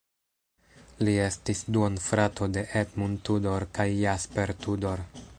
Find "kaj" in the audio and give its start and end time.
3.79-3.85